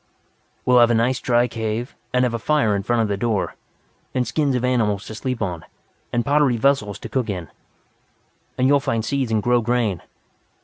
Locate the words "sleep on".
5.13-5.63